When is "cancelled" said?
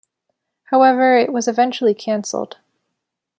1.93-2.57